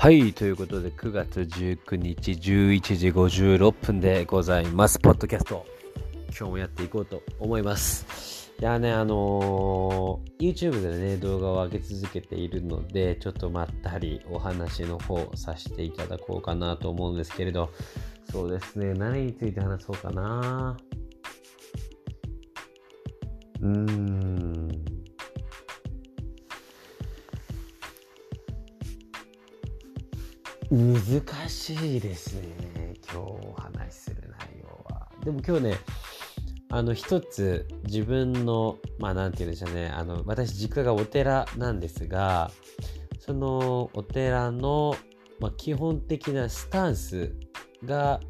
[0.00, 5.00] はい、ということで9月19日11時56分でございます。
[5.00, 5.66] ポッドキャスト、
[6.28, 8.52] 今日もやっていこうと思います。
[8.60, 17.70] いやね、あのー、YouTube でね、動画を上げ続けているので、ちょっとまったりお話の方させていただこうかなと思うんですけれど、
[18.30, 20.76] そうですね、何について話そうかな。
[23.60, 24.17] うーん。
[30.70, 32.94] 難しいですね。
[33.10, 35.08] 今日お話しする内容は。
[35.24, 35.74] でも今日ね
[36.68, 39.88] あの一つ自分のまあ何て言うんでしょうね。
[39.88, 42.50] あの私実家がお寺なんですが
[43.18, 44.94] そのお寺の、
[45.40, 47.32] まあ、基本的なスタンス
[47.86, 48.20] が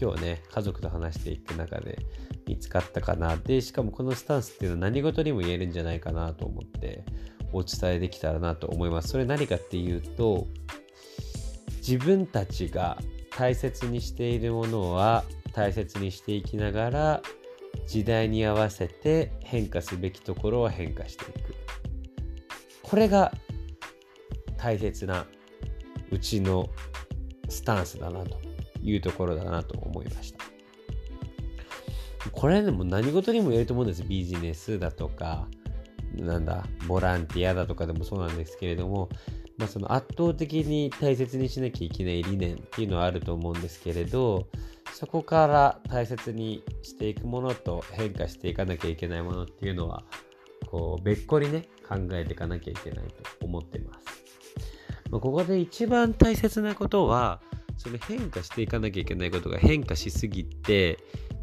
[0.00, 1.98] 今日ね家族と話していく中で
[2.46, 3.36] 見つかったかな。
[3.36, 7.04] でしかもこのスタンスっていうのは何事にも言えるんじゃないかなと思って
[7.52, 9.08] お伝えできたらなと思います。
[9.08, 10.46] それ何かっていうと
[11.78, 12.98] 自分たちが
[13.36, 17.22] 大切にしているものは大切にしていきながら
[17.86, 21.54] 時代に合わせて変化すべきところは変化していく。
[22.82, 23.32] これが
[24.56, 25.26] 大切な
[26.10, 26.68] うちの
[27.48, 28.38] スタンスだなと
[28.82, 30.44] いうところだなと思いました。
[32.32, 34.02] これでも何事にも言えると思うんです。
[34.04, 35.48] ビジネスだとか
[36.14, 39.08] なんだボランティアだとかでもそうなんですけれども
[39.58, 44.46] まあ、その圧倒的に大切にしなきゃいけない理念っていうのはあると思うんですけれど
[44.94, 50.04] そこから大切にしていくものと変化していかなきゃいけないものっていうのは
[50.66, 54.24] こう別個にね考えていかなきゃいけないと思ってます。
[55.10, 57.40] まあ、ここで一番大切なことは
[57.78, 60.98] その変化していかなきゃいけないことが変化しすぎて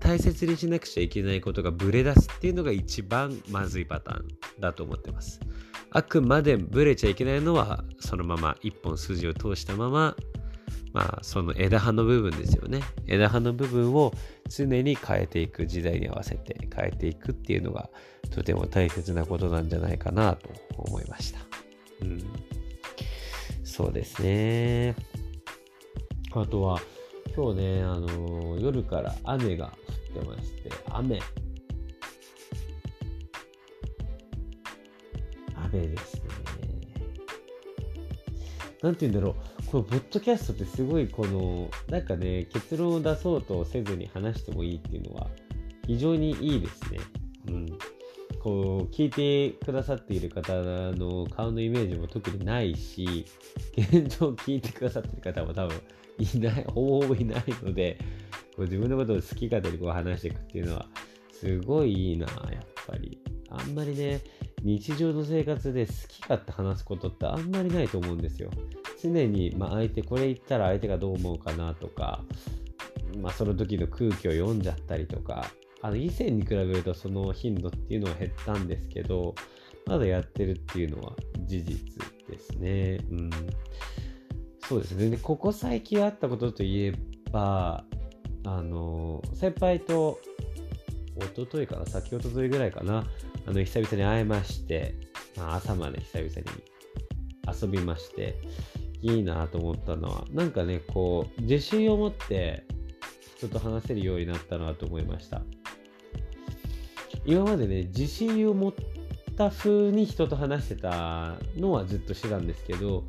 [0.00, 5.40] 大切にしなくちゃいけないことがブレ出すっていうのが一番まずいパターンだと思ってます。
[5.92, 10.16] あくまでブレちゃいけないのはそのまま一本筋を通したまま
[10.92, 12.80] まあその枝葉の部分ですよね。
[13.06, 14.12] 枝葉の部分を
[14.48, 17.90] 常に変えていく時代に合わせて変えていくっていうのが
[18.30, 21.40] とても大切なことなんじゃないかなと思いました。
[22.02, 22.22] うん。
[23.64, 24.96] そうですね。
[26.32, 26.80] あとは
[27.36, 29.72] 今日ねあの夜から雨が
[30.18, 31.20] ってまして雨
[35.72, 36.22] 雨ですね。
[38.82, 39.66] なんて言うんだろう。
[39.70, 45.28] このポッドキャストってすごいこの、なんかね、結論を出そうとせずに話してもいいっていうのは
[45.86, 46.98] 非常にいいですね。
[47.48, 47.78] うん。
[48.42, 53.26] こう、聞いてくださっている方の顔のイメージも特にないし、
[53.76, 55.76] 現状聞いてくださってる方も多分
[56.18, 57.98] いない、ほぼほぼいないので、
[58.64, 60.86] う自分のことを好き勝手にこう話していくっていうのは、
[61.32, 63.18] すごいいいな、やっぱり。
[63.50, 64.20] あんまりね、
[64.62, 68.50] 日常の生活で好き勝手話すことってあんまりないと思うんですよ。
[69.02, 72.22] 常に、まあ、相手これ言ったら相手がどう思うかなとか、
[73.18, 75.50] まあ、その時の空気を読んじゃったりとか
[75.82, 79.34] あの以前に比べるとその頻度っていうのは減ったんですけど
[79.86, 81.16] まだやってるっていうのは
[81.46, 81.78] 事実
[82.28, 82.98] ですね。
[83.10, 83.30] うん、
[84.60, 86.94] そうですねでここ最近あったことといえ
[87.32, 87.84] ば
[88.44, 90.20] あの先輩と
[91.16, 93.06] 一昨日かな先一昨日ぐらいかな
[93.46, 94.94] あの、久々に会えまして、
[95.36, 98.36] まあ、朝まで久々に遊びまして、
[99.02, 102.64] いいなと思ったのは、なんかね、こう、自信を持って
[103.36, 105.42] 人と話せるようになったなと思いました。
[107.24, 108.74] 今までね、自信を持っ
[109.36, 113.04] た風に人と話してたのはずっとしてたんですけど、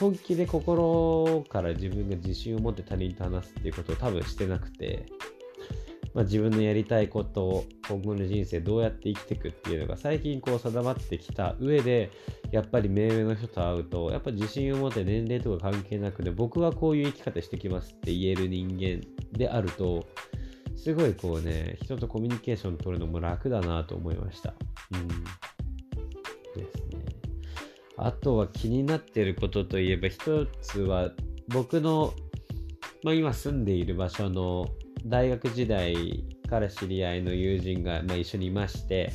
[0.00, 5.04] 本気で心から自分が自信を持って他人と話すっていうことを多分してなくて、
[6.14, 12.10] まあ、自分のやりたいことを今後の人生どうやって生きていくっていうのが最近こう定まってきた上で
[12.50, 19.06] やっぱり目上の人と会うとやっぱ自信を持って年齢とか関係なくて僕はこういう生き方してきますって言える人間
[19.36, 20.06] であると
[20.76, 24.54] すごいこうね人とコミュニケーション取るのも楽だなと思いました。
[24.92, 25.08] うん
[26.56, 27.09] ですね。
[28.02, 31.10] あとは気になってることといえば一つは
[31.48, 32.14] 僕の、
[33.02, 34.66] まあ、今住んでいる場所の
[35.04, 39.12] 大学時代から知り合いの友人が、まあ、一緒にいまして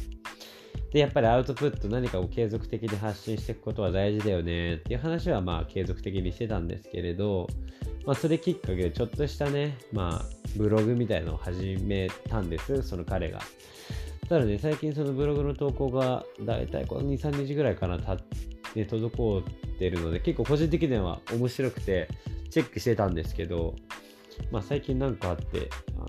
[0.93, 7.47] でやっぱりアウトプット何かを継続的に発信していくことは大事だよねっていう話はまあ継続的にしてたんですけれど、
[8.05, 13.39] まあ、それきっかけでちょっとしたね、まあ、ブログみたいなのを始めたんですその彼が。
[14.29, 19.43] ただね最近そのブログの投稿がだいたいこの23日ぐらいかなたって滞っ
[19.77, 22.09] てるので結構個人的には面白くて
[22.49, 23.75] チェックしてたんですけど
[24.51, 26.07] まあ、最近なんかあって、あの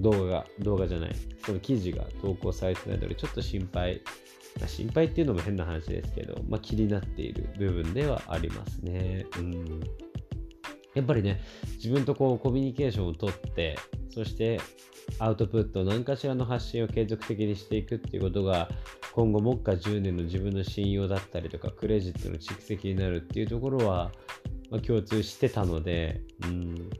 [0.00, 4.00] 動画、動画じゃない、その記事が投稿されてないので、ちょっと心配、
[4.58, 9.26] まあ、心配っていうのも変な話ですけど、まあ、気になっている部分ではありますね。
[9.38, 9.80] うん。
[10.94, 11.40] やっぱりね、
[11.76, 13.78] 自分とこうコミュニケーションをとって、
[14.10, 14.60] そして
[15.18, 18.68] アウトプット、何かしらの発信を継続的にしていくっていうことが、
[19.14, 24.10] 今後、目下10年の自分の信用だったりとか、クレジットの蓄積になるっていうところは、
[24.70, 26.90] まあ、共通してたので、うん、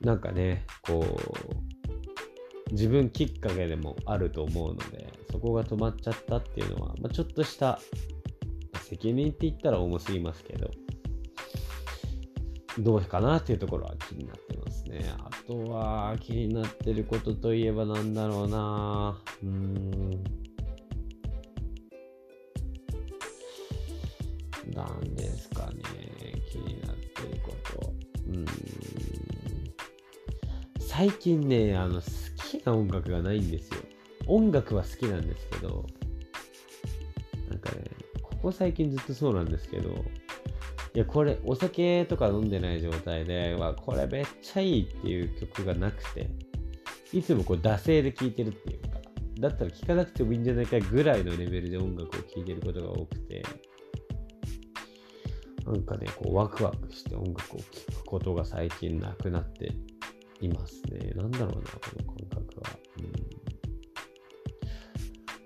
[0.00, 1.04] なんかね、こ
[2.70, 7.78] う、自分きっかけでもあると思うので、そこが止まっちゃったっていうのは、まあ、ちょっとした
[8.82, 10.70] 責任って言ったら重すぎますけど、
[12.78, 15.10] どうかなっていうところは気になってますね。
[15.18, 20.41] あとは気になってることといえばなんだろうなうん。
[24.74, 25.82] なんですかね。
[26.50, 27.92] 気になってること。
[28.28, 28.46] うん。
[30.80, 32.02] 最近ね、あの、好
[32.36, 33.76] きな音楽がないんですよ。
[34.26, 35.86] 音楽は好きなんですけど、
[37.48, 37.84] なんかね、
[38.22, 39.90] ここ最近ずっとそうなんですけど、
[40.94, 46.28] いや、これ、お酒とか飲んでない状態で、わ、これめっちゃいいっていう曲がなくて、
[47.12, 49.00] いつもこう、惰性で聴いてるっていうか、
[49.40, 53.42] だったら聴かなくてもいいんじゃないかぐらいのレベルで音楽を聴いてることが多くて、
[55.72, 57.64] なんかね、こう、ワクワクして音楽を聴
[58.02, 59.72] くことが最近なくなって
[60.42, 61.12] いますね。
[61.14, 61.62] なんだろうな、こ
[61.98, 62.78] の感覚は。
[62.98, 63.12] うん、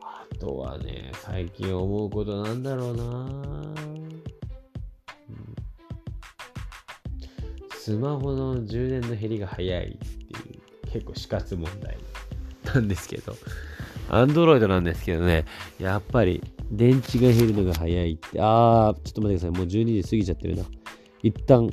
[0.02, 3.08] あとはね、最近思うことなんだろうなう
[3.92, 4.22] ん
[7.78, 11.96] スマホの充電の減りが早いっていう結構死活問題
[12.64, 13.36] なんですけど、
[14.08, 15.44] Android なんですけどね、
[15.78, 19.50] やっぱり電池が減るのが早いって、あー、ちょっと待ってください。
[19.50, 20.64] もう12時過ぎちゃってるな。
[21.22, 21.70] 一旦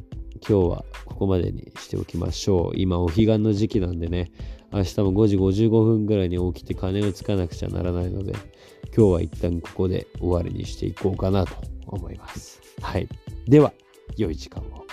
[0.48, 2.78] 今日はここまでにしておきましょう。
[2.78, 4.32] 今お彼岸の時期なんでね、
[4.72, 8.34] 明日も5時55分ぐらいに起きて金をつかなくちゃならないので、
[8.96, 11.56] 今日は一旦ここで終わりにしていこうかなと
[11.88, 12.62] 思います。
[12.82, 13.08] はい。
[13.48, 13.72] では、
[14.18, 14.84] 良い時間を。